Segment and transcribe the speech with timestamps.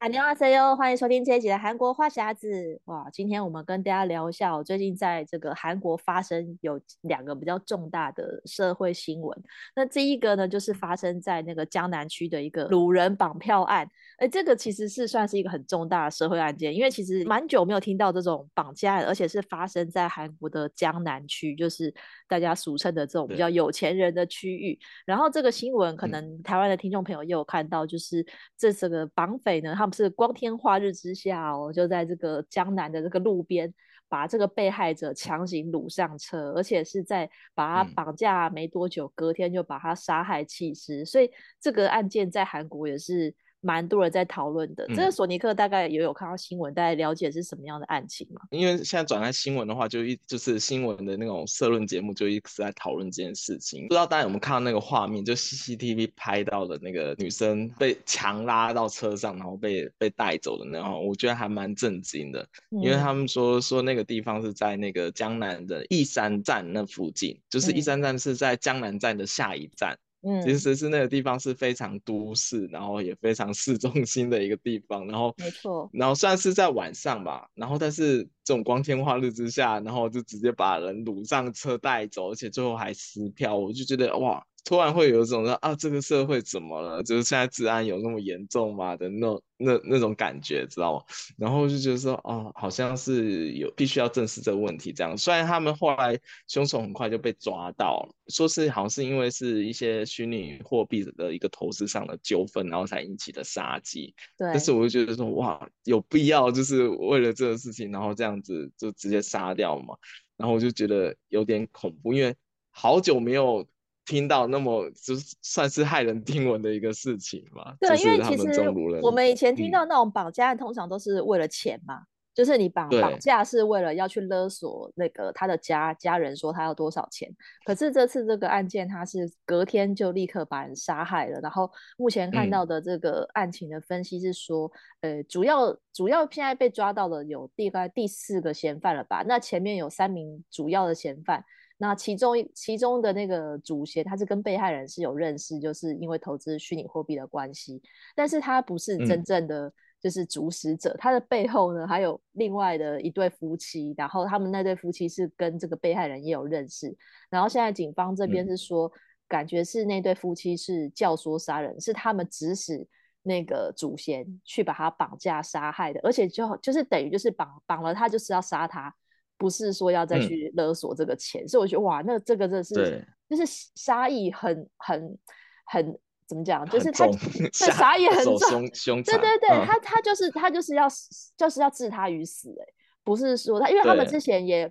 [0.00, 2.80] 哈妞阿 C 哟，欢迎收听这一集的韩国话匣子。
[2.84, 9.36] 哇，今天我们跟大家聊一下，我最近在这个韩国发生有两个比较重大的社会新闻。
[9.74, 13.90] 那第一个呢，就是发生在那个江南区的一个卤人绑票案。
[14.18, 21.92] 哎，这个其实是算是一个很重大的社会案件，因为其实蛮久没有听到这种绑架案，而且是发生在韩国的江南区，就是
[22.28, 24.78] 大家俗称的这种比较有钱人的区域。
[25.04, 28.24] 然后这个新闻可能台湾的听众朋友也有看到，就是
[28.56, 33.74] 这这个绑匪呢，他们是光天化日之下哦，就在这个江南的这个路边，
[34.08, 41.04] 把这个被害者强行掳上车，而且是在把他绑架没多久，隔天就把他杀害弃尸。
[41.04, 43.34] 所以这个案件在韩国也是。
[43.60, 48.40] 蛮多人在讨论的，这个索尼克大概也有看到新闻，大概了解是什么样的案情吗？
[48.50, 53.88] 因为现在转开新闻的话，就一就是新闻的那种社论节目，就一直在讨论这件事情。
[53.88, 62.46] 不知道大家有没有看到那个画面，就 CCTV 拍到的那个女生被强拉到车上，然后被被带走的那种，我觉得还蛮震惊的，
[62.82, 69.94] 因为他们说说那个地方是在那个江南的义山站那附近，就是义山站是在江南站的下一站。
[69.94, 70.07] 嗯，
[70.40, 84.44] 其实是那个地方是非常都市，然后也非常市中心的一个地方，然后没错，然后算是在晚上吧，然后但是这种光天化日之下，然后就直接把人掳上车带走，而且最后还撕票，我就觉得哇。
[84.68, 87.02] 突然会有一种说啊，这个社会怎么了？
[87.02, 91.04] 就是现在治安有那么严重吗的那那那种感觉，知道吗？
[91.38, 94.92] 然后就觉得说，哦，好像是有必须要正视这个问题。
[94.92, 104.14] 这样，虽然他们后来凶手很快就被抓到了，说是好像是因为是一些虚拟货币的一个投资上的纠纷，然后才引起的杀机。
[104.36, 104.48] 对。
[104.48, 109.96] 但是我就觉得说，哇，有必要就是为了这个事情，然后这样子就直接杀掉嘛？
[110.36, 112.36] 然后我就觉得有点恐怖，因为
[112.70, 113.66] 好久没有。
[114.08, 117.74] 听到那么就算是骇人听闻的一个事情嘛？
[117.78, 118.70] 对，因为其实
[119.02, 127.28] 我们以前听到那种绑架案，通常都是为了钱嘛，嗯、就是你绑绑架是为了要去勒索那个他的家家人，说他要多少钱。
[127.66, 131.38] 可是这次这个案件，他是隔天就立刻把人杀害了。
[131.42, 139.22] 然后目前看到的这个案情的分析是说，嗯、呃，主要主要现在被抓到的有大概第四个嫌犯了吧？
[139.28, 141.44] 那前面有三名主要的嫌犯。
[141.80, 147.80] 那其中其中的那个主嫌，他是跟被害人是有认识，就是因为投资虚拟货币的关系，
[148.16, 156.92] 但是他不是真正的就是主使者，嗯、他的背后呢还有另外的一对夫妻，然后他们那对夫妻是跟这个被害人也有认识，
[157.30, 158.92] 然后现在警方这边是说，嗯、
[159.28, 162.84] 感觉是那对夫妻是教唆杀人，是他们指使
[163.22, 168.92] 那个主嫌去把他绑架杀害的，而且就就是等于就是绑绑了他就是要杀他。
[169.38, 173.44] 不是说要再去勒索这个钱，嗯、所以我觉得哇，那这个真的是就是
[173.76, 175.18] 杀意很很
[175.64, 176.68] 很怎么讲？
[176.68, 178.68] 就是他对杀意很重，
[179.02, 180.88] 对对对，嗯、他他就是他就是要
[181.36, 182.66] 就是要置他于死哎，
[183.04, 184.70] 不是说他，因为他们之前也，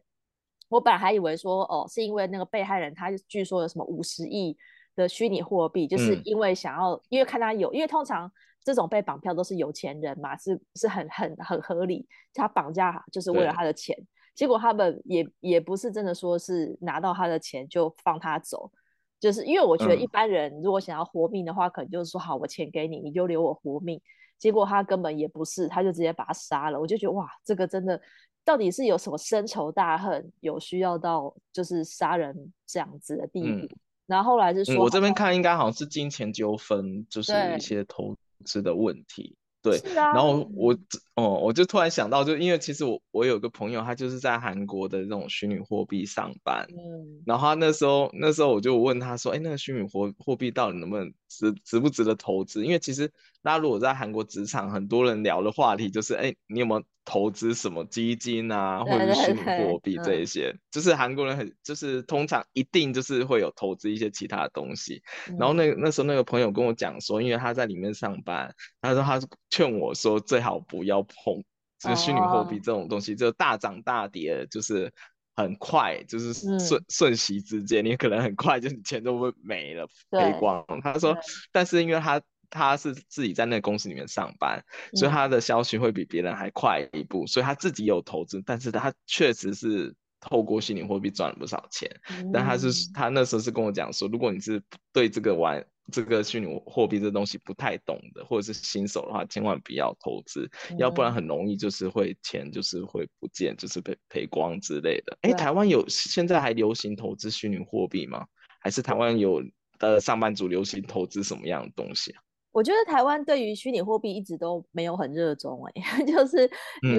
[0.67, 4.57] 我本来还以为说哦，是因为那个被害人他据说有什么五十亿
[4.97, 8.29] 的虚拟货币，就是因为想要，嗯、因为看他有，因为通常
[8.65, 13.95] 这种被绑票都是有钱人嘛，是是很很很合理，他绑架就是为了他的钱。
[14.37, 18.71] 结果他们也也不是真的说是拿到他的钱就放他走，
[19.19, 23.99] 就是因为我觉得一般人如果想要活命的话，嗯、可能就是说好，我钱给你，你就留我活命。
[24.37, 26.79] 结果他根本也不是，他就直接把他杀了。
[26.79, 27.99] 我就觉得哇，这个真的
[28.45, 33.65] 到底是有什么深仇大恨，有需要到就是杀人这样子的地步？
[33.65, 33.69] 嗯、
[34.05, 38.15] 然后后来是说，我这边看应该好像是金钱纠纷，就是一些投
[38.45, 39.35] 资的问题。
[39.69, 40.73] 对，啊、然后我
[41.15, 52.65] 哦、嗯，我就突然想到，就因为其实我我有个朋友，他就是在韩国的这种虚拟货币上班，嗯，然后他那时候那时候我就问他说，哎，那个虚拟货货币到底能不能值值不值得投资？
[52.65, 56.83] 因为其实大家如果在韩国职场，很多人聊的话题就是，哎，你有没有？
[57.09, 65.01] 投资什么基金啊，或者是虚拟货币这一些，就是韩国人很就是通常一定就是会有投资一些其他的东西。
[65.29, 71.41] 嗯、然后那那时候那个朋友跟我讲说，因为他在里面上班，他说他劝我说最好不要碰
[71.79, 74.91] 就是虚拟货币这种东西就大涨大跌，就是
[75.37, 80.65] 很快，就是瞬瞬息之间，你可能很快就钱都会没了，赔光。
[80.83, 81.15] 他说，
[81.53, 84.61] 但是因为他他是自己在那个公司里面上班，
[84.95, 89.95] 所以他的消息会比别人还快一步，所以他自己有投资，但是他确实是。
[90.19, 94.61] 透过虚拟货币赚了不少钱，嗯、但他是他那时候是跟我讲说，如果你是
[94.91, 105.17] 对这个玩这个虚拟货币这东西不太懂的，或者是新手的话，千万不要投资，嗯、要不然很容易就是会钱就是会不见，就是被赔光之类的。
[105.21, 108.25] 哎、欸，台湾有现在还流行投资虚拟货币吗？
[108.59, 109.41] 还是台湾有
[109.79, 112.21] 的上班族流行投资什么样的东西啊？
[112.57, 116.49] 我觉得台湾对于虚拟货币一直都没有很热衷哎、欸， 就是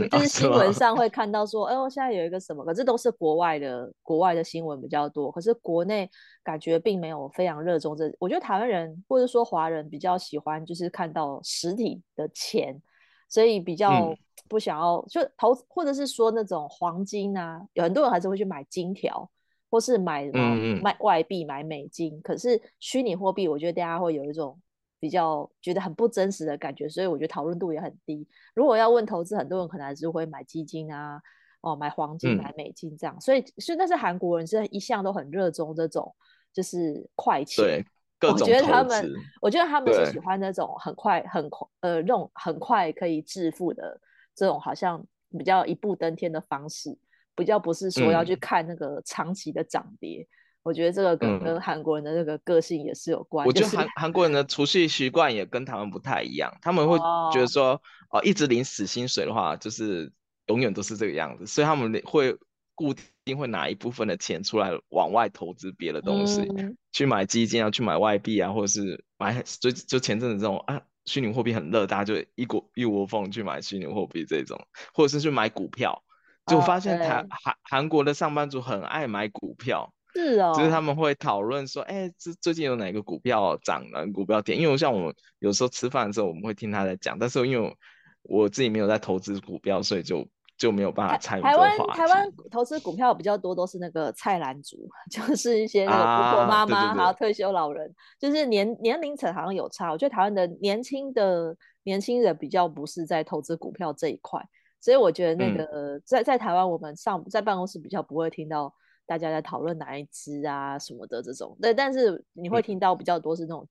[0.09, 6.09] 就是新闻上会看到说，哎、嗯，我、哦、现在有一个什么，可是都是国外的国外的新闻比较多，可是国内
[6.45, 8.09] 感觉并没有非常热衷这。
[8.21, 12.81] 我觉得台湾人或者说华人比较喜欢就是看到实体的钱，
[13.29, 14.15] 所以比较
[14.49, 19.29] 不想要、嗯、就投，或者是说那种黄金啊，有很多人还是会去买金条，
[19.69, 24.57] 或是买什么买外币买美金，可是虚拟货币，我觉得大家会有一种。
[25.01, 28.27] 比较觉得很不真实的感觉，所以我觉得讨论度也很低。
[28.55, 31.21] 如果要问投资，很多人可能还是会买基金啊，
[31.61, 33.15] 哦，买黄金、买美金这样。
[33.17, 36.15] 嗯、所以，所以那是韩国人是一向都很热衷这种，
[36.53, 37.65] 就是快钱。
[37.65, 37.87] 对，
[38.19, 38.39] 各种。
[38.41, 44.01] 我觉得他们，我觉得他们是喜欢那种很快、很快，呃，那种很快可以致富的
[44.35, 45.05] 这种，好像
[45.39, 46.99] 比较一步登天的方式，
[47.37, 50.23] 比较不是说要去看那个长期的涨跌。
[50.23, 50.35] 嗯
[50.69, 53.49] 我觉得这个跟跟韩国人的那个个性也是有关系。
[53.49, 56.99] 我觉得韩韩国人的储蓄习惯也跟他们不太一样，他们会
[57.33, 57.71] 觉得说，
[58.11, 60.13] 哦，哦，一直领死薪水的话，就是
[60.49, 62.37] 永远都是这个样子，所以他们会
[62.75, 62.95] 固
[63.25, 74.61] 定会拿一部分的钱出来往外投资别的东西，嗯、去买基金啊，去买外币啊，或者是买就就前阵子这种啊，虚拟货币很热，大家就一股一窝蜂去买虚拟货币这种，
[74.93, 76.03] 或者是去买股票，
[76.47, 79.95] 就发现台韩韩国的上班族很爱买股票。
[80.19, 84.57] 是哦，就是他们会讨论说，哎、欸，这最近有哪个股票涨了，股票跌？
[84.57, 87.77] 因为像我们有时候吃饭的时候，我们会听他在讲，但是因为
[88.23, 90.27] 我自己没有在投资股票，所以就
[90.57, 91.43] 就没有办法参与。
[91.43, 99.93] 台湾台湾投资股票比较多，都是那个菜篮族， 就是一些那个婆婆妈妈，还有退休老人，就是年年龄层好像有差。
[99.93, 104.43] 我觉得台湾的年轻的年轻人比较不是在投资股票这一块，
[104.81, 105.65] 所以我觉得那个、
[105.97, 108.75] 嗯、在在台湾我们上在办公室比较不会听到。
[109.09, 113.69] 大家在讨论哪一支啊什么的这种，对，但是你会听到比较多是那种，嗯、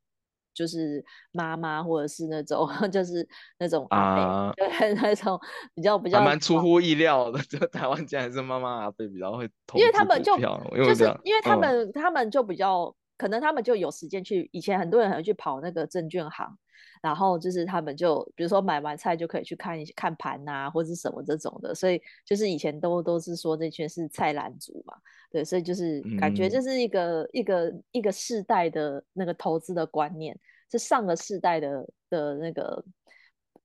[0.51, 3.25] 就是妈妈或者是那种， 就是
[3.59, 4.67] 那种啊，对，
[4.97, 5.39] 那种
[5.75, 16.57] 比较比较蛮出乎意料的， 就台湾竟然是妈妈阿贝比较会投，因为他们就就是因为他们、嗯、他们就比较可能他们就有时间去，以前很多人还会去跑那个证券行。
[16.99, 24.95] 然后就是他们就比如说买完菜就可以去看一看盘呐、啊，或者是什么这种的，所以就是以前都都是说这圈是菜篮族嘛，
[25.29, 30.37] 对，所以就是感觉这是一个、嗯、一个一个世代的那个投资的观念，
[30.71, 32.83] 是上个世代的的那个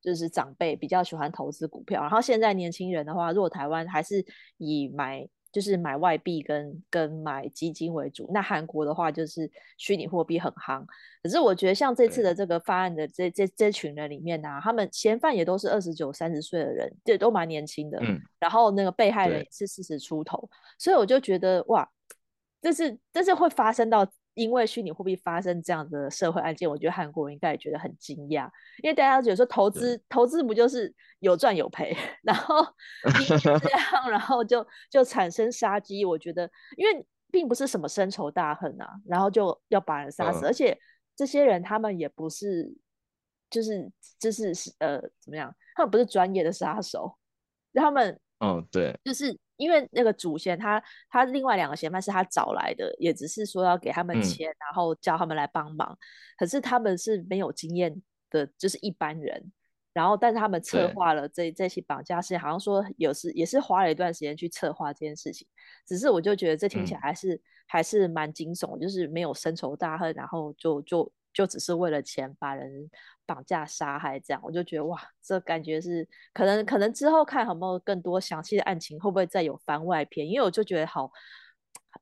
[0.03, 4.25] 就是长辈比较喜欢投资股票，然后现在年轻人的话，如果台湾还是
[4.59, 5.27] 以买。
[5.53, 10.85] 就是买外币跟跟买基金为主，那韩国的话就是虚拟货币很夯。
[11.23, 17.99] 可是我觉得像这次的这个发案的这这这群人里面呢、啊，他们嫌犯也都是二十九、三十岁的人，这都蛮年轻的。
[18.03, 18.21] 嗯。
[18.41, 21.89] 然后那个被害人也是四十出头，所以我就觉得哇，
[22.61, 24.11] 这是这是会发生到。
[24.35, 28.49] 因为虚拟货币发生这样的社会案件，我觉得韩国人应该也觉得很惊讶，
[28.83, 32.65] 因为大家觉得说投资投资不就是有赚有赔， 然后
[33.43, 36.05] 这样，然后就就产生杀机。
[36.05, 40.79] 我觉得，因为并不是什么深仇大恨啊，然后就要把人杀死，嗯、而且
[41.15, 42.75] 这些人他们也不是，
[43.51, 47.19] 就是就是呃怎么样，他们不是专业的杀手，
[47.75, 49.39] 他们嗯对，就是。
[49.63, 55.97] 因为那个主嫌他他另外两个嫌犯是他找来的，也只是说要给他们钱，嗯、然后叫他们来帮忙。
[56.37, 59.53] 可是他们是没有经验的，就是一般人。
[59.95, 65.47] 然后，但是他们策划了这这起绑架事件，好像说有时也是花了一段时间去策划这件事情。
[65.87, 72.91] 只是我就觉得这听起来还是、嗯、还是蛮惊悚，就是没有深仇大恨，然后就就就只是为了钱把人。
[73.25, 80.29] 绑架杀害这样，我就觉得哇，这感觉是可能可能之后看有没有更多详细的案情，会不会再有番外篇？
[80.29, 81.11] 因为我就觉得好，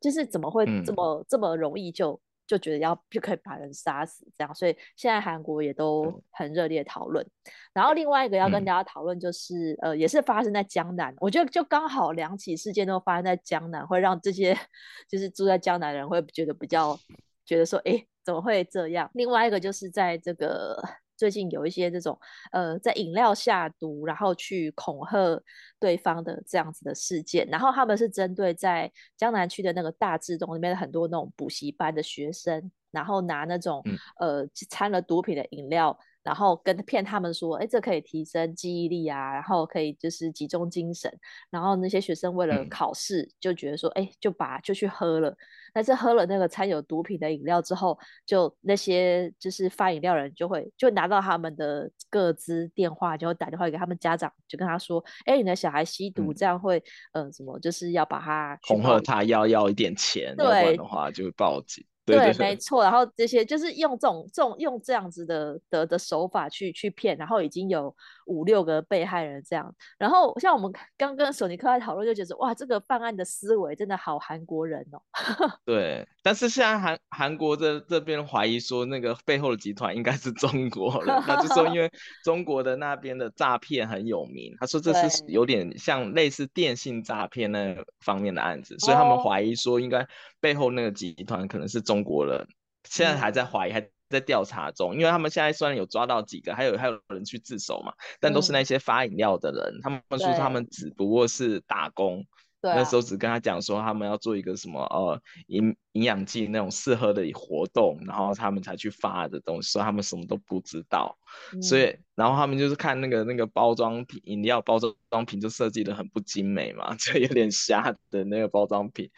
[0.00, 7.25] 就是怎么会这么、嗯、这么容易就就觉得要就可以把人杀死这样，所以现在韩国也都很热烈讨论。
[7.72, 14.56] 然后另外一个要跟大家讨论就是、嗯、呃，也是发生在江南，我觉得就刚好两起事件都发生在江南，会让这些
[15.06, 16.99] 就是住在江南的人会觉得比较
[17.44, 19.10] 觉得说，哎，怎么会这样？
[19.14, 20.82] 另外一个就是在这个。
[21.20, 22.18] 最近有一些这种
[22.50, 25.38] 呃在饮料下毒，然后去恐吓
[25.78, 35.94] 对方的这样子的事件，然后他们是针对在江南区的那个大智东里面的很多那种补习班的学生，然后拿那种、嗯、呃掺了毒品的饮料。
[36.22, 41.10] 然后跟骗他们说，哎，这可以提升记忆力啊，然后可以就是集中精神。
[41.50, 45.34] 然后那些学生为了考试，就觉得说，哎，就把就去喝了。
[45.72, 47.96] 但是喝了那个掺有毒品的饮料之后，
[48.26, 61.84] 就那些就是发饮料人就会就拿到他们的各资电话，就会打电话给他们家长，就跟他说，哎，你的小孩吸毒，这样会，嗯、呃，什么就是要把他恐吓他要要一点钱，不然的话就会报警。
[62.04, 67.95] 对，对，没错，然后这些就是用这种这种用这样子的的的手法去去骗，然后已经有
[68.26, 69.73] 五六个被害人这样。
[69.97, 75.00] 然后像我们刚跟索尼克在讨论，就觉得哇，这个办案的思维真的好韩国人哦。
[75.64, 81.88] 对，但是现在韩韩国这这边怀疑说，那个背后的集团应该是中国人，他就说因为
[82.25, 90.04] 中国的那边的诈骗很有名，他说这是有点像类似电信诈骗那方面的案子，所以他们怀疑说应该
[90.40, 92.00] 背后那个集团可能是中。
[92.00, 92.49] 中国人
[92.88, 102.26] 现在还在怀疑，还在调查中，因为他们现在虽然有抓到几个，还有还有人去自首嘛，但都是那些发饮料的人，他们说他们只不过是打工，
[102.62, 111.19] 那时候只跟他讲说他们要做一个什么呃营营养剂那种适合的活动，然后他们才去发的东西，所以他们什么都不知道，
[111.62, 119.11] 所以然后他们就是看那个那个包装品饮料包装品就设计的很不精美嘛， 就有点瞎的那个包装品。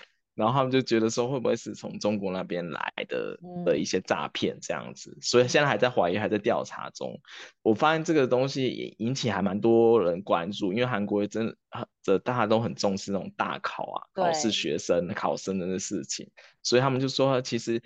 [0.42, 7.16] 然后他们就觉得说，会不会是从中国那边来的的一些诈骗这样子，所以现在还在怀疑，还在调查中。
[7.62, 11.56] 我发现这个东西也引起还蛮多人关注，因为韩国真
[12.02, 16.28] 的大家都很重视那种大考啊，考试学生考生的那事情，
[16.64, 17.80] 所以他们就说，其实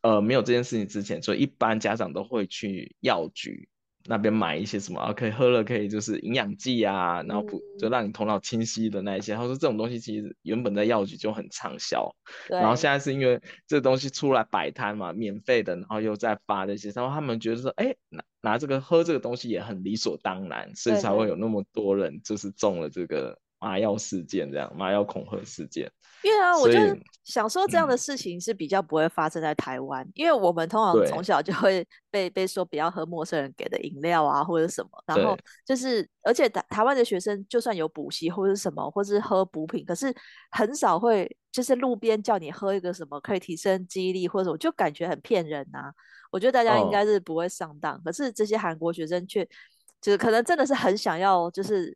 [0.00, 3.68] 呃没有这件事情之前，所以一般家长都会去药局。
[4.06, 5.12] 那边买一些什么啊？
[5.12, 9.34] 可以喝了，可以就是营养剂啊，然后补就让你头脑清晰的那一些。
[9.34, 12.14] 他说这种东西其实原本在药局就很畅销，
[12.48, 25.90] 然后现在是因为这东西出来摆摊嘛，免费的，然后又在发这些，然后他们觉得说，哎，拿拿这个喝这个东西也很理所当然，所以才会有那么多人就是中了这个麻药事件，这样麻药恐吓事件。
[26.24, 26.78] 因为啊，我就
[27.22, 40.10] 想说这样的事情是比较不会发生在台湾，嗯、因为我们通常从小就会被被说不要喝陌生人给的饮料啊，或者什么，然后就是，而且台台湾的学生就算有补习或者什么，或是喝补品，可是
[40.50, 45.92] 很少会就是路边叫你喝一个什么可以提升记忆力或者什么，就感觉很骗人呐、啊。
[46.32, 49.46] 我觉得大家应该是不会上当，哦、可是这些韩国学生却
[50.00, 51.94] 就是可能真的是很想要就是。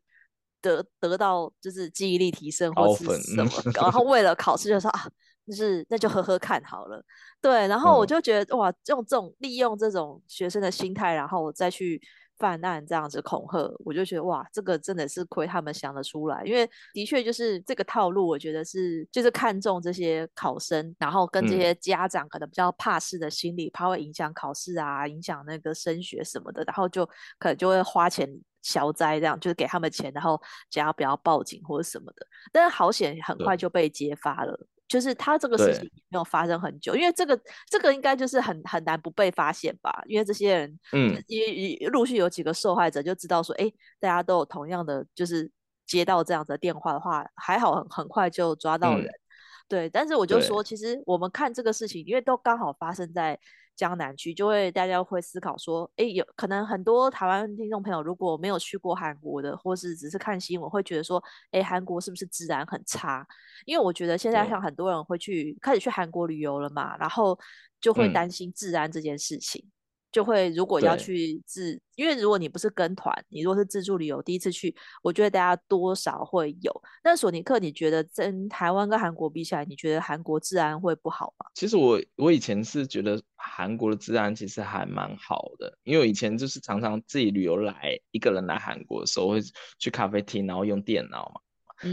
[0.60, 5.08] 得得到就是记忆力提升或是什么， 然后为了考试就说啊，
[5.46, 7.04] 就是那就喝喝看好了。
[7.40, 12.00] 对，然后我就觉得、嗯、哇，用这种利用这种学生的心态，然后再去
[12.36, 27.06] 犯案这样子恐吓，我就觉得哇，这个真的是亏他们想得出来，因为的确就是这个套路，我觉得是就是看中这些考生，然后跟这些家长可能比较怕事的心理，怕会影响考试啊，影响那个升学什么的，然后就
[27.38, 28.28] 可能就会花钱。
[28.62, 32.26] 消灾这样就是给他们钱，然后只要不要报警或者什么的。
[32.52, 34.58] 但是好险，很快就被揭发了。
[34.88, 37.38] 就是他这个事情没有发生很久，因为这个
[37.68, 40.02] 这个应该就是很很难不被发现吧？
[40.06, 45.50] 因为这些人，嗯，也陆续有几个受害者就知道说，哎，大家都有同样的，就是
[45.84, 49.04] 接到这样的电话的话，还好很很快就抓到人。
[49.04, 49.20] 嗯、
[49.68, 53.38] 对，但是我就说，其实我们看这个事情，因为都刚好发生在。
[53.78, 63.24] 江南区就会大家会思考说，哎，有可能很多台湾听众朋友如果没有去过韩国的，或是只是看新闻，会觉得说，哎，韩国是不是治安很差？
[63.64, 67.38] 因为我觉得现在像很多人会去开始去韩国旅游了嘛，然后
[67.80, 69.64] 就会担心治安这件事情。
[69.64, 69.70] 嗯
[70.10, 76.82] 就会如果要去自，因为如果你不是跟团，你如果是自助旅游，第一次去，我觉得大家多少会有。
[77.04, 81.46] 那索尼克，你觉得跟台湾跟韩国比起来，你觉得韩国治安会不好吗？
[81.54, 89.40] 其实我我以前是觉得韩国的治安其实还蛮好的，因为我以前就是常常自己旅游来，一个人来韩国的时候会
[89.78, 91.40] 去咖啡厅，然后用电脑嘛。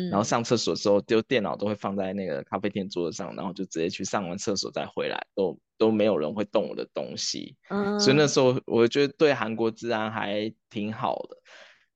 [0.10, 7.56] 然后上厕所的时候，就电脑都会放在那个咖啡店桌子上，然后就直接去上完厕所再回来，都都没有人会动我的东西。
[7.70, 11.38] 嗯，所以那时候我觉得对韩国治安还挺好的。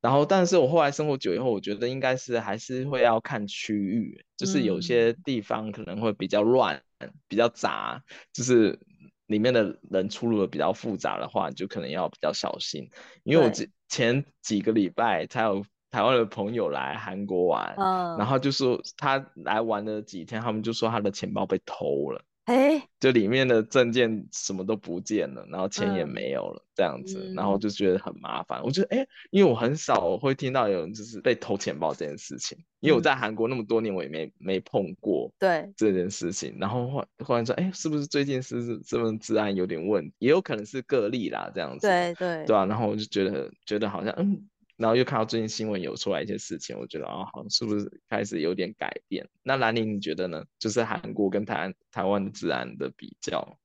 [0.01, 6.81] 然后，但是我后来生活久以后，我觉得应该是还是会要看区域，就是有些地方可能会比较乱、
[7.27, 8.79] 比较杂，就是
[9.27, 12.89] 里面的人出入的比较复杂的话，就可能要比较小心。
[13.23, 13.51] 因为我
[13.87, 15.65] 前几个礼拜才有。
[15.91, 28.61] 台湾的朋友来韩国玩，嗯，然后就说他来玩了几天，他们就说他的钱包被偷了，哎，就里面的证件什么都不见了，然后钱也没有了，嗯、这样子，然后就觉得很麻烦。
[28.63, 36.55] 我觉得，哎，因为我很少会听到有人就是被偷钱包这件事情，因为我在韩国那么多年，我也没没碰过对这件事情。
[36.59, 40.13] 然后忽忽然说，哎，是不是最近是是这份治安有点问题？
[40.19, 41.87] 也有可能是个例啦，这样子。
[41.87, 44.47] 对对对啊，然后我就觉得觉得好像嗯。
[44.79, 49.27] 然后又看到最近新闻有出来一些事情，我觉得啊，好像是不是开始有点改变？
[49.43, 50.43] 那兰陵你觉得呢？
[50.57, 53.59] 就是韩国跟台湾台湾的治安的比较。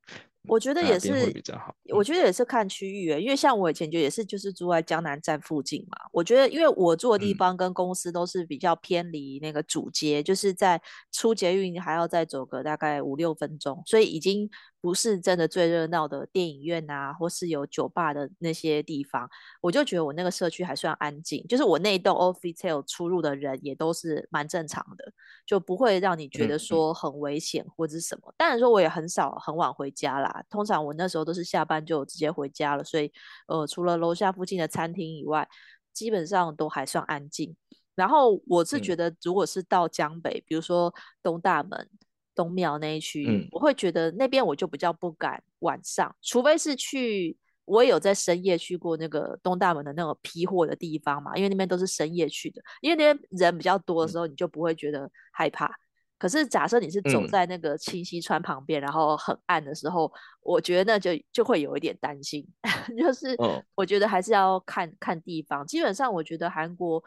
[0.47, 5.97] 我觉得也是会比较好，我觉得也是看区域，因为像我以前就也是就是住在江南站附近嘛。
[6.13, 10.79] 我觉得因为我住的地方跟公司都是比较偏离那个主街，嗯、就是在
[11.11, 14.51] 出捷运还要再走个大概五六分钟，所以已经
[14.85, 19.27] 不是真的最热闹的电影院啊，或是有酒吧的那些地方。
[19.63, 25.11] 我就觉得我那个社区还算安静，就是我那一栋 office 出入的人也都是蛮正常的，
[25.47, 28.35] 就不会让你觉得说很危险或者是什么。
[28.37, 30.45] 当然说我也很少很晚回家啦。
[30.51, 33.11] 通常我那时候都是下班就直接回家了，所以
[33.47, 35.49] 呃，除了楼下附近的餐厅以外，
[35.95, 37.57] 基本上都还算安静。
[37.95, 41.89] 然后我是觉得，如果是到江北，嗯、比如说东大门、
[42.35, 55.67] 东庙那一区，嗯、我会觉得那边我就比较不敢晚上，除非是去，我也有在深夜去过那个东大门的那个批货的地方嘛，因为那边都是深夜去的，因为那边人比较多的时候，你就不会觉得害怕。
[55.67, 55.75] 嗯
[56.17, 60.11] 可是假设你是走在那个清溪川旁边，嗯、然后很暗的时候，
[60.41, 62.47] 我觉得那就就会有一点担心。
[62.97, 63.37] 就是
[63.75, 65.67] 我觉得还是要看看地方。
[65.67, 67.03] 基本上我觉得韩国，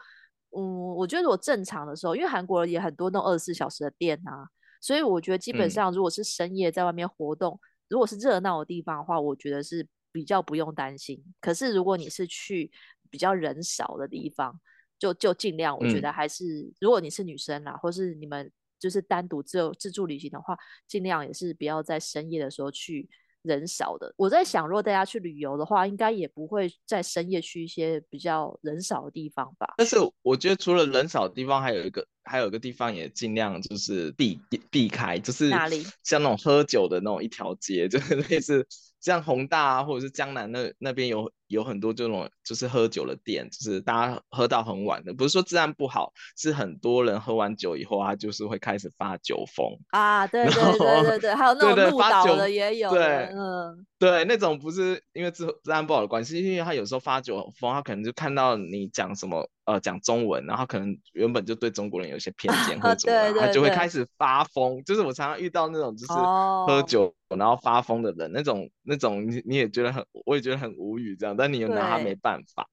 [0.56, 4.46] 嗯，我觉得我正常的时候，因为韩国也很多那种二十四小时的店啊，
[4.80, 11.22] 所以我觉得基本上如果是深夜在外面活动，嗯、如果是热闹的地方的话，我觉得是比较不用担心。
[11.40, 12.70] 可是如果你是去
[13.10, 14.60] 比较人少的地方，
[14.98, 18.50] 就就尽量，我觉得还是、嗯、如果你是女生啦，或是你们。
[18.80, 20.56] 就是单独只有自助旅行的话，
[20.86, 23.10] 尽量也是不要在深夜的时候去
[23.48, 24.12] 人少的。
[24.16, 29.74] 我在想，如果大家去旅游的话，应该也不会在深夜去一些比较人少的地方吧。
[29.78, 34.38] 但是我觉得除了人少的地方，还有一个还有一个地方也尽量就是避
[34.70, 35.82] 避开，就是哪里？
[36.04, 38.66] 像那种喝酒的那种一条街，就是类似。
[39.00, 59.48] 像宏大啊，或者是江南那那边有有很多这种就是喝酒的店，就是大家喝到很晚的，不是说治安不好，是很多人喝完酒以后，他就是会开始发酒疯啊，对 对对对对，还有那种路倒的也有，对，嗯，对，那种不是因为治治安不好的关系，因为他有时候发酒疯，他可能就看到你讲什么。
[59.68, 64.82] 呃，讲中文，然后可能原本就对中国人有一些偏见或者怎么样，对对对，他就会开始发疯。
[64.82, 72.68] 就是我常常遇到那种就是喝酒然后发疯的人，哦、那种那种你你也觉得很，我也觉得很无语这样，但你又拿他没办法。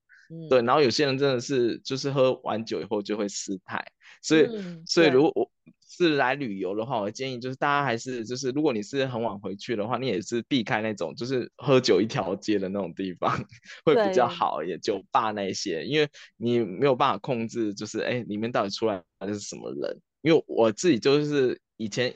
[0.50, 3.86] 对，对，然后有些人真的是就是喝完酒以后就会失态，
[4.22, 5.50] 所以、嗯、所以如果我。
[5.88, 13.32] 是来旅游的话，我建议就是大家还是就是，如果你是很晚回去的话，你也是避开那种就是喝酒一条街的那种地方，
[13.86, 14.82] 会比较好一点。
[14.82, 20.02] 酒吧那些，因为你没有办法控制，就是哎，里面到底出来的是什么人？
[20.22, 22.14] 因为我自己就是以前。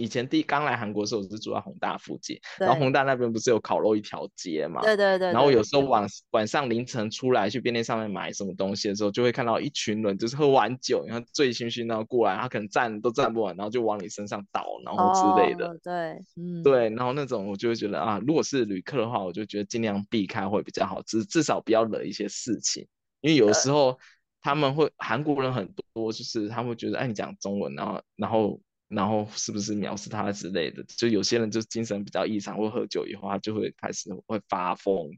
[0.00, 4.80] 以前第刚来韩国的时候，我是住在宏大附近，然后宏大那边不是有烤肉一条街嘛？
[4.80, 5.32] 对对对，对。
[5.32, 15.68] 然后有时候晚晚上凌晨出来去便利上面买什么东西的时候，就会看到一群人，就是喝完酒，然后醉醺醺的过来，他可能站都站不稳，然后就往你身上倒，然后之类的。
[15.68, 15.92] 哦、对，
[16.36, 16.88] 嗯，对。
[16.90, 22.86] 然后那种我就会觉得啊，如果是旅客的话，我就觉得尽量避开会比较好，至至少不要惹一些事情，
[23.20, 23.98] 因为有时候
[24.40, 28.58] 他们会韩国人很多，就是他们会觉得哎，你讲中文，然后然后。
[28.90, 30.82] 然后是不是藐视他之类的？
[30.82, 35.08] 就有些人就精神比较异常，或喝酒以后他就会开始会发疯。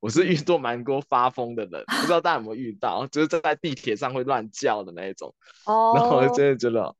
[0.00, 3.06] 我是遇到蛮多发疯的人，不知道大家有没有遇到？
[3.08, 5.34] 就是在地铁上会乱叫的那一种。
[5.66, 5.92] 哦。
[5.98, 6.96] 然后我就真的觉得，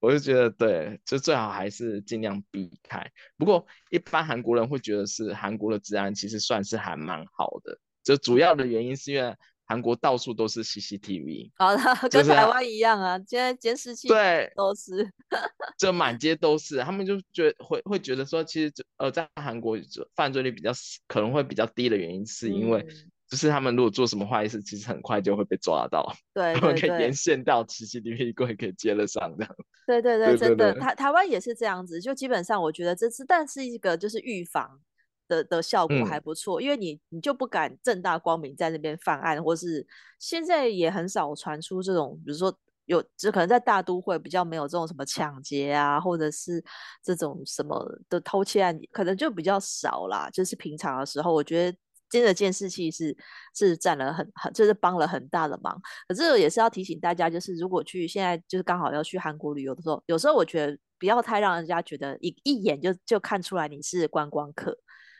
[0.00, 3.04] 我就觉得对，就最好还是尽量避开。
[3.36, 9.36] 不过一般韩国人会觉得是韩国的治安其实算是还蛮好的，就主要的原因是因为。
[9.66, 15.12] 韩国到处都是 CCTV， 好的，跟台湾一样啊，现在监视器对都是，
[15.76, 19.76] 这满街都是，他们就觉得会会觉得说，其实呃，在韩国
[20.14, 20.70] 犯罪率比较
[21.08, 22.86] 可能会比较低的原因，是因为
[23.28, 29.56] 就是他们如果做什么坏事，其实很快就会被抓到，对， 他们可以连线到 CCTV 柜可以接得上这样。
[29.86, 34.80] 对对对，真的，台台湾也是这样子，就基本上我觉得这是，但是一个就是预防。
[35.28, 39.86] 的的效果还不错，嗯、因为你你就不敢正大光明在那边犯案，或是
[40.18, 46.62] 现在也很少传出这种，比如说有，就可能在大都会比较没有这种什么抢劫啊，或者是
[47.02, 50.30] 这种什么的偷窃案，可能就比较少啦。
[50.32, 51.76] 就是平常的时候，我觉得
[52.08, 53.16] 真的监视器是
[53.56, 55.76] 是占了很很就是帮了很大的忙。
[56.06, 64.78] 可是也是要提醒大家，就是如果去现在就是刚好要去韩国旅游的时候，有时候我觉得不要太让人家觉得一一眼就就看出来你是观光客。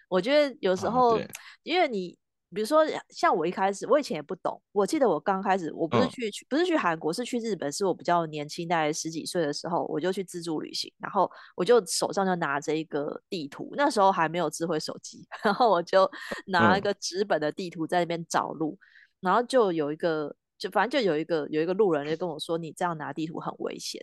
[0.08, 1.24] 我觉得有时候，啊、
[1.62, 2.18] 因为你。
[2.54, 4.62] 比如说，像我一开始，我以前也不懂。
[4.70, 7.70] 我记得我刚开始，我不是去去，不是去韩国，是去日本。
[7.72, 16.08] 是我比较年轻，大概十几岁的时候，我就去自助旅行，然后我就手上就拿着一个地图，那时候还没有智慧手机， 然后我就
[16.46, 18.78] 拿一个纸本的地图在那边找路，
[19.20, 24.02] 然后就有一个，就反正就有一个有一个路人就跟我说：“你这样拿地图很危险。”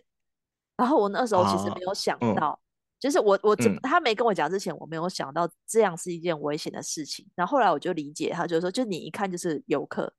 [0.76, 2.60] 然后我那时候其实没有想到。
[3.04, 7.28] 就是我我这他没跟我讲之前，我没有想到这样是一件危险的事情。
[7.34, 10.10] 然后后来我就理解，他就是说，就你一看就是游客，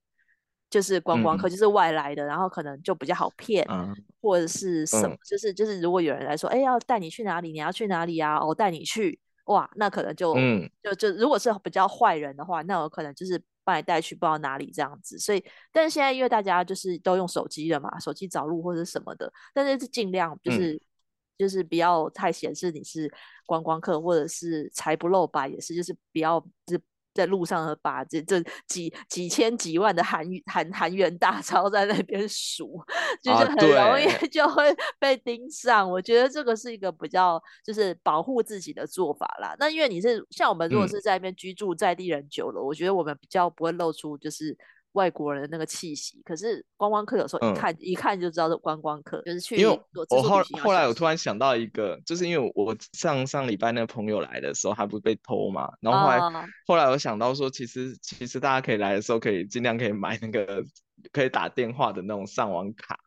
[0.70, 3.68] 就是观光客，就是外来的，然后可能就比较好骗，
[4.22, 7.52] 或者是什么，就是就是如果有人来说，哎，要带你去哪里？
[7.52, 8.40] 你要去哪里啊？
[8.46, 10.36] 我带你去，哇，那可能就
[10.84, 15.18] 就就如果是比较坏人的话，那我可能就是把你带去不知道哪里这样子。
[15.18, 15.44] 所以，
[15.74, 20.80] 但是现在因为大家就是都用手机了嘛，手机找路或者什么的，但是尽量就是。
[21.38, 23.12] 就是不要太显示你是
[23.46, 26.80] 观光客，或者是财不露白，也是就是不要是
[27.14, 32.84] 在路上把这这几几千几万的韩韩韩元大钞在那边数，
[33.24, 34.64] 就是很容易 就会
[35.00, 35.86] 被盯上。
[35.86, 39.56] 啊、我觉得这个是一个比较就是保护自己的做法啦。
[39.60, 44.58] 那因为你是像我们如果是在那边居住在地人久了，嗯、我觉得我们比较不会露出就是。
[44.96, 49.58] 外国人的那个气息，可是观光客有时候一看、嗯、一看就知道是观光客，就是去。
[49.58, 49.80] 因为
[50.10, 60.64] 我后后来我突然想到一个，就是因为我上上礼拜那个朋友来的时候，他不是被偷嘛，然后后来、哦、后来我想到说，其实其实大家可以来的时候，可以尽量可以买那个
[61.12, 62.98] 可以打电话的那种上网卡，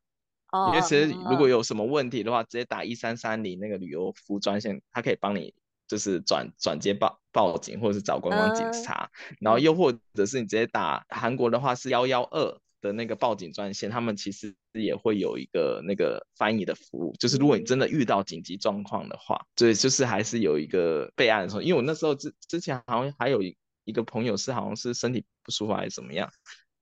[0.52, 5.54] 哦、因为其实如果有什么问题的话，直接打一三三零那个旅游服务专线，他可以帮你。
[5.88, 17.16] 就是转转接报报警，或者是找观光警察，嗯、然后又或者是你直接打韩国的话是幺幺二的那个报警专线，他们其实也会有一个那个翻译的服务。
[17.18, 21.62] 就是如果你真的遇到紧急状况的话，对，就是还是有一个备案的时候。
[21.62, 26.30] 因为我那时候之之前好像还有一一个朋友是好像是身体不舒服还是怎么样，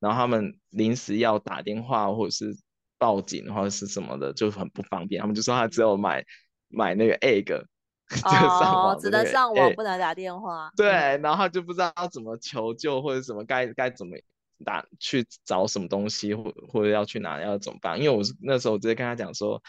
[0.01, 2.55] 然后他们临时要打电话或者是
[2.99, 6.25] 报警或者是什么的就很不方便，他们就说他只有买
[6.69, 7.65] 买那个 egg。
[8.15, 10.71] 就上网、哦，只能上网，欸、不能打电话。
[10.77, 10.87] 对，
[11.23, 14.17] 然后就不知道怎么求救，或者什么该该怎么
[14.65, 17.99] 打去找什么东西，或或者要去哪要怎么办？
[17.99, 19.61] 因为我是那时候我直接跟他讲说，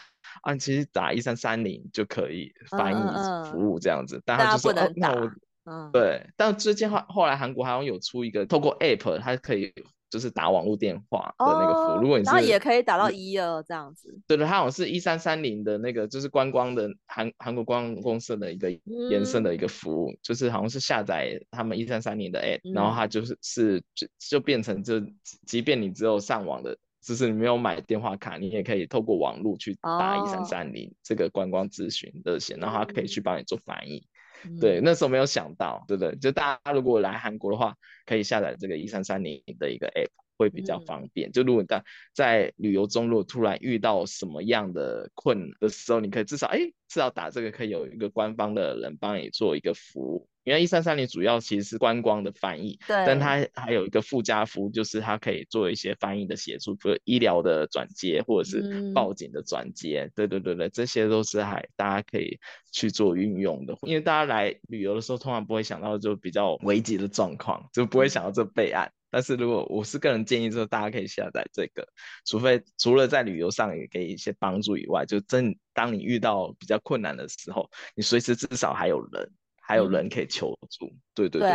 [0.42, 5.12] 啊，其实打一三三零就可以翻译服务这样子，嗯嗯、但他就说不能打。
[5.12, 5.30] 哦、
[5.64, 9.74] 嗯，对，但最近后后来韩国好像有出一个透过 App，它可以。
[10.10, 14.18] 就是打网络电话的那个服务，哦、如果你是，然后也可以打到一二这样子。
[14.26, 18.70] 对对，它好像是一三三零的那个，就是观光的韩韩国观光公司的一个
[19.10, 25.00] 延伸的一个服务，嗯、就是好像是下载他们一三三零的 app，、嗯、然后它就是是就就变成就，
[25.46, 34.06] 即便你只有上网的，就是你没有买电话卡，你也可以透过网络去打一三三零这个观光咨询热线，然后它可以去帮你做翻译。
[34.60, 36.16] 对，那时候没有想到，对不对？
[36.16, 37.74] 就大家如果来韩国的话，
[38.06, 41.28] 可以下载这个一三三零的一个 app，会比较方便。
[41.28, 50.28] 嗯、就如果在在旅游中，如果突然遇到什么样的困难的时候，你可以至少哎，至少打这个可以有一个官方的人帮你做一个服务。
[50.44, 62.38] 因为一三三零主要其实是观光的翻译，对，但它还有一个附加服务，就是它可以做一些翻译的协助，比如医疗的转接或者是报警的转接，嗯、对对对对，这些都是还大家可以
[62.72, 63.76] 去做运用的。
[63.82, 68.90] 因为大家来旅游的时候，通常不会想到就比较危急的状况，就不会想到这备案。
[69.10, 71.86] 但是如果我是个人建议，说大家可以下载这个，
[72.24, 79.30] 除非除了在旅游上也给一些帮助以外，就真当你遇到比较困难的时候，你随时至少还有人。
[79.60, 81.50] 还有人可以求助，嗯、对对对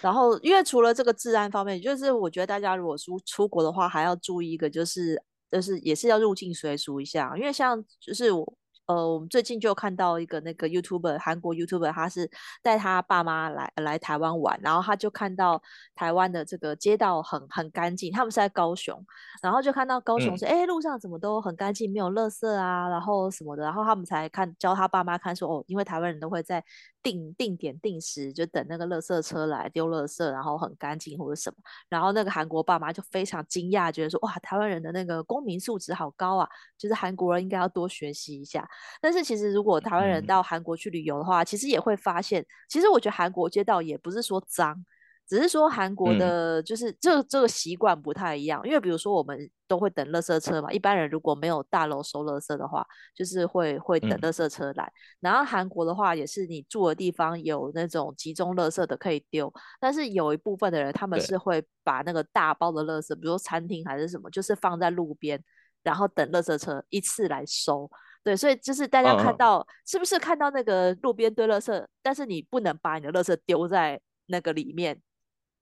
[0.00, 8.54] 然后因为除了这个治安方面，就是我觉得大家如果出出国的话，还要注意一个，就是就是也是要入境随俗一下，因为像就是我。
[8.86, 12.30] 呃，我们最近就看到一个那个 YouTuber，韩国 YouTuber，他是
[12.62, 15.62] 带他爸妈来来台湾玩，然后他就看到
[15.94, 19.02] 台湾的这个街道很很干净，他们是在高雄，
[19.42, 26.62] 然后就看到高雄是哎、嗯、路上怎么都很干净，没有垃圾啊，然后什么的，然后他们才看教他爸妈看说哦，因为台湾人都会在
[27.02, 31.56] 定定点定时就等那个垃圾车来丢垃圾，然后很干净或者什么，
[31.88, 38.68] 然后那个韩国爸妈就非常惊讶，觉得说哇，台湾人的那个公民素质好高啊，就是韩国人应该要多学习一下。
[39.00, 44.84] 但是其实，如果台湾人到韩国去旅游的话，嗯、其实也会发现，其实我觉得韩国街道也不是说脏，
[45.26, 54.84] 只是说韩国的，就是这这个习惯不太一样，嗯，因为比如说我们都会等垃圾车嘛，一般人如果没有大楼收垃圾的话，就是会会等垃圾车来。
[54.84, 65.42] 嗯，然后韩国的话，也是你住的地方有那种集中垃圾的可以丢，但是有一部分的人他们是会把那个大包的垃圾，比如说餐厅还是什么，就是放在路边，
[65.82, 67.90] 然后等垃圾车一次来收。
[68.24, 74.98] 对，所以就是大家看到，嗯，是不是看到那个路边堆垃圾，但是你不能把你的垃圾丢在那个里面。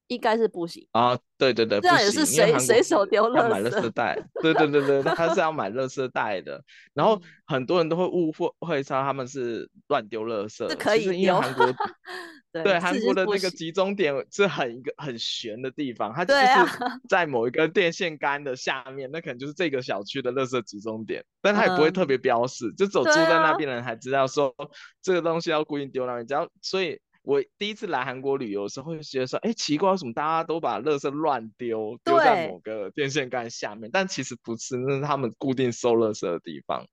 [0.09, 6.63] 应该是不行啊，对对对，这样也是随随手丢垃圾，买垃圾袋，对对对对，他是 要买垃圾袋的。
[6.93, 11.13] 然后很多人都会误会会说他们是乱丢垃圾，是可以丢。
[11.15, 11.65] 因为韩国
[12.53, 16.41] 对，对韩国的那个集中点是很一个很悬的地方，它就是
[17.09, 24.55] 在某一个电线杆的下面，那可能就是这个小区的垃圾集中点，但它也不会特别标示，嗯、就走住在那边的人还知道说
[25.01, 27.01] 这个东西要故意丢那边，只要所以。
[27.25, 33.89] 我第一次来韩国旅游的时候，会觉得说，哎，奇怪，为什么大家都把垃圾乱丢，丢在某个电线杆下面？
[33.93, 36.85] 但其实不是，那是他们固定收垃圾的地方。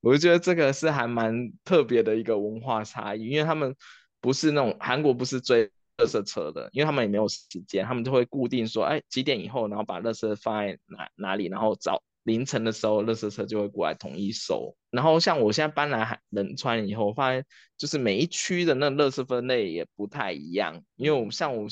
[0.00, 3.76] 我就觉得这个是还蛮特别的一个文化差异，因为他们
[4.20, 5.66] 不是那种韩国不是追
[5.98, 12.02] 垃圾车的，因为他们也没有时间，他们就会固定说，哎，几点以后，然后把垃圾放在哪哪里，然后找。
[12.24, 14.76] 凌晨的时候，垃圾车就会过来统一收。
[14.90, 17.42] 然后像我现在搬来仁川以后，发现
[17.78, 20.82] 就是每一区的那垃圾分类也不太一样。
[20.96, 21.66] 因为我们像我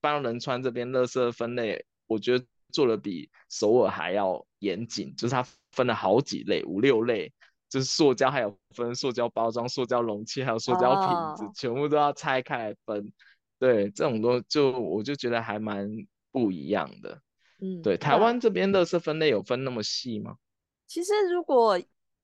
[0.00, 7.32] 搬到仁川这边，垃圾分类我觉得做的比首尔还要严谨，就是它分了好几类，五六类，
[7.68, 11.54] 就是塑胶还有分塑胶包装、塑胶容器，还有塑胶瓶子，oh.
[11.54, 13.12] 全部都要拆开来分。
[13.58, 15.88] 对，这种东西就我就觉得还蛮
[16.30, 17.20] 不一样的。
[17.60, 20.36] 嗯，对，台湾这边垃圾分类有分那么细吗？
[20.86, 21.80] 其实如果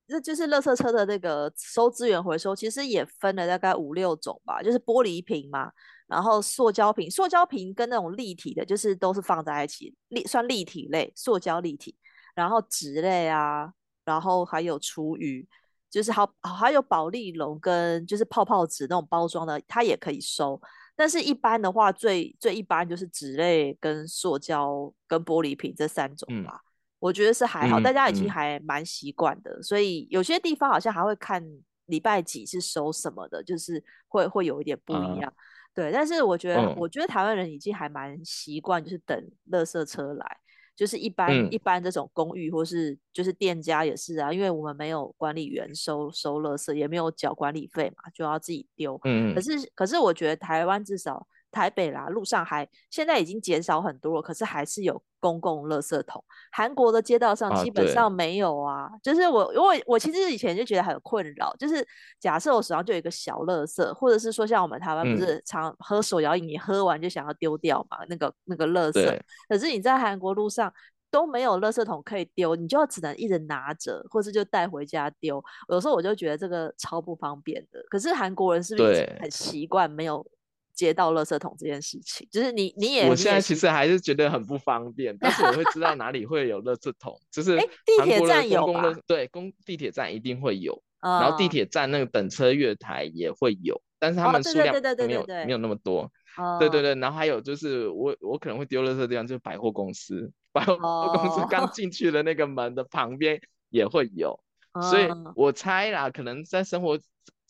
[0.07, 5.73] 这就是垃圾车的那个收资源回收，其实也分了大概五六种吧，就是玻璃瓶嘛，
[6.07, 11.97] 然后塑胶瓶，塑胶瓶跟那种立体的，就是都是放在一起，立算立体类，塑胶立体，
[12.35, 13.73] 然后纸类啊，
[14.05, 15.47] 然后还有厨余，
[15.91, 20.61] 就是好还有保利龙跟就是泡泡纸那种包装的，它也可以收。
[20.95, 26.61] 但是一般的话，最最一般就是纸类、跟塑胶、跟玻璃瓶这三种吧。
[26.63, 26.65] 嗯、
[26.99, 29.63] 我觉得是还好，嗯、大家已经还蛮习惯的、嗯。
[29.63, 31.43] 所以有些地方好像还会看
[31.87, 35.31] 礼拜几是收什么的，就是会会有一点不一样。
[35.31, 35.41] 嗯、
[35.75, 39.19] 对，但是我觉得，嗯、我觉得台湾人已经还蛮习惯，就是等
[39.51, 40.37] 垃圾车来。
[40.75, 49.01] 就是一般、嗯、一般这种公寓或是就是店家也是啊，因为我们没有管理员收收垃圾，也没有缴管理费嘛，就要自己丢。
[49.05, 51.27] 嗯，可是可是我觉得台湾至少。
[51.53, 56.25] 台北啦，路上还现在已经减少很多了，可是还是有公共垃圾桶。
[56.51, 61.87] 韩国的街道上基本上没有啊，啊就是我，因为我其实以前就觉得很困扰，就是
[62.19, 69.21] 假设我手上就有一个小垃圾，或者是说像我们台湾不是常喝手摇饮，你喝完就想要丢掉嘛，那个那个垃圾。
[69.49, 70.73] 可是你在韩国路上
[71.11, 75.45] 都没有垃圾桶可以丢，你就只能一直拿着，或是就带回家丢。
[75.69, 77.85] 有时候我就觉得这个超不方便的。
[77.91, 80.27] 可是韩国人是不是很习惯没有？
[80.75, 87.57] 接到垃圾桶这件事情，就是你你也，我现在其实还是觉得很不方便，但是我会知道哪里会有垃圾桶，就是
[87.87, 88.95] 地铁站有吧？
[89.07, 94.75] 对，公地铁站一定会有，哦，然后地铁站那个等车月台也会有，但是他们数量
[95.07, 104.41] 没有没有那么多，哦，对对对，然后还有就是我我可能会丢垃圾的地方就是百货公司，百货公司刚 进去的那个门的旁边也会有，
[104.73, 106.99] 哦，所以我猜啦，可能在生活。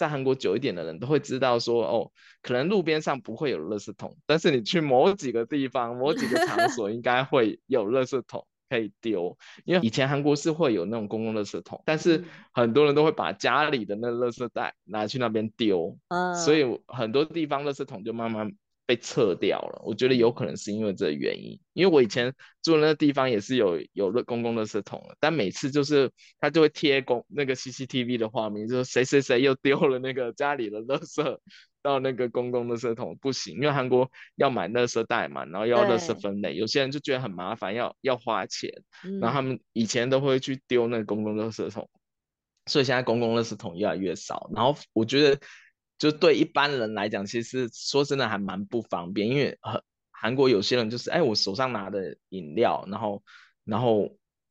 [0.03, 2.11] 在韩国久一点的人都会知道说，哦，
[2.43, 9.39] 可能路边上不会有垃圾桶，但是你去某几个地方、某几个场所，应该会有垃圾桶可以丢。
[9.65, 15.97] 因为以前韩国是会有那种公共垃圾桶，但是很多人都会把家里的那个垃圾袋拿去那边丢，
[16.45, 18.53] 所以很多地方垃圾桶就慢慢。
[18.85, 21.59] 被撤掉了，我觉得有可能是因为这个原因。
[21.73, 31.39] 因为我以前住的那个地方也是有有公共垃圾桶的，但每次就是他就会贴公那个 CCTV 的画面，就是谁谁谁又丢了那个家里的垃圾
[31.81, 38.71] 到那个公共垃圾桶，不行，因为韩国要买垃圾袋嘛，然后要垃圾分类，有些人就觉得很麻烦，要要花钱，
[39.21, 41.89] 然后他们以前都会去丢那个公共垃圾桶，
[42.67, 45.41] 所以现在公共垃圾桶越来越少，然后我觉得。
[46.03, 53.23] 就对一般人来讲，其实说真的还蛮不方便，因为韩韩国有些人就是，哎，我手上拿的饮料，然后
[53.65, 54.11] 然后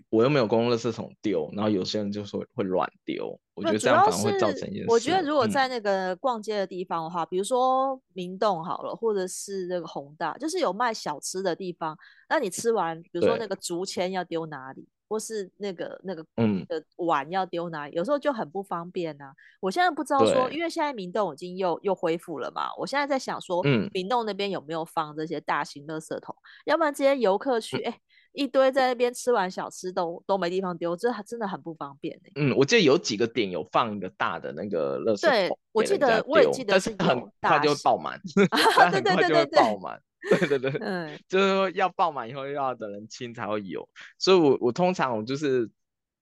[0.10, 4.86] 我又没有公共垃圾桶丢，然后有些人就说会乱丢，我觉得这样反而会造成一些。
[4.88, 11.98] 我觉得如果在那个逛街的地方的话，嗯、比如说明洞好了，或者是那个宏大，就是有卖小吃的地方，
[12.30, 14.88] 那你吃完，比如说那个竹签要丢哪里？
[15.12, 19.34] 或是那个那个嗯的碗要丢哪里，有时候就很不方便呐、啊。
[19.60, 26.34] 我现在不知道说，因为现在明洞已经又又恢复了嘛，我现在在想说，嗯，明洞那边有没有放这些大型垃圾桶？
[26.64, 27.92] 要不然这些游客去，哎、嗯。
[27.92, 28.02] 欸
[28.34, 38.18] 一堆在那边吃完小吃都都没地方丢，这真的很不方便、欸、嗯，我记得有几个点有放一个大的那个垃圾桶，对，我记得我也记得是，但是很快就会爆满，
[38.90, 40.02] 很快就会爆满，
[40.48, 45.70] 对对对，嗯，就是说要爆满以后又要等人清才会有，所以我我通常我就是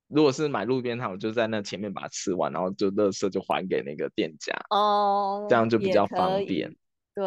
[0.07, 6.73] 如果是买路边摊，我就在那前面把它吃完，然后就垃圾就还给那个店家，哦，这样就比较方便。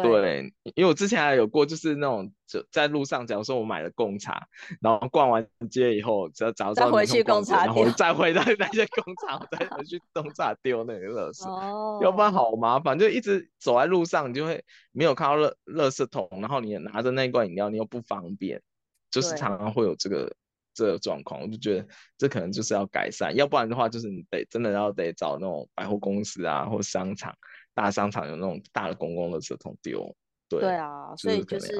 [0.01, 4.47] 对，因为我之前还有过，就是那种就在路上，假如说我买了贡茶，
[4.81, 18.61] 然后逛完街以后，只要找到回去贡茶，然后 再回到那些贡茶，再回去贡茶丢那个垃圾，哦，要不然好麻烦，就一直走在路上，你就会没有看到垃垃圾桶，然后你拿着那罐饮料，你又不方便，
[19.11, 20.35] 就是常常会有这个
[20.73, 27.35] 这个状况，我就觉得这可能就是要改善，要不然的话，就是你得真的要得找那种百货公司啊，或商场。
[27.75, 30.15] 大商场有那种大的公共垃圾桶丢，
[30.47, 31.73] 对对啊，所以就是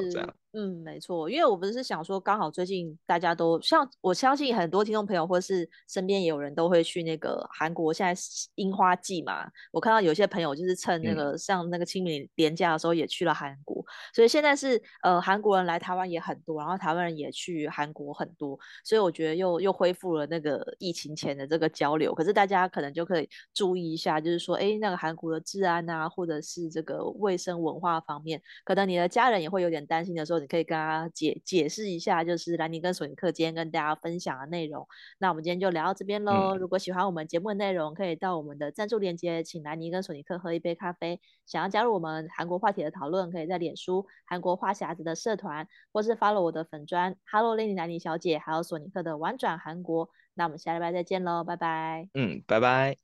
[0.55, 8.21] 嗯，没错，因为我不是想说，刚好最近大家都像我相信很多听众朋友或是身边也有人都会去那个韩国，现在
[8.53, 22.13] 樱花季嘛，我看到有些朋友就是趁那个、嗯、像那个清明连假的时候也去了韩国，所以现在是呃韩国人来台湾也很多，然后台湾人也去韩国很多，所以我觉得又又恢复了那个疫情前的这个交流。
[22.13, 30.42] 可是大家可能就可以注意一下，就是说，哎，那个韩国的治安啊，或者是这个卫生文化方面，可能你的家人也会有点担心的时候。
[30.43, 34.87] 你可以跟他解解释一下，就是兰尼跟索尼克今天跟大家分享的内容。
[35.17, 36.51] 那我们今天就聊到这边喽。
[36.53, 41.19] 嗯、如果喜欢我们节目的内容，可以到我们的赞助链接，请兰尼跟索尼克喝一杯咖啡。
[41.45, 50.09] 想要加入我们韩国话题的讨论，可以在脸书韩国话匣子的社团，或是 follow 我的粉专 Hello Lenny 兰尼小姐，还有索尼克的玩转韩国。
[50.35, 52.09] 那我们下礼拜再见喽，拜拜。
[52.13, 53.02] 嗯，拜拜。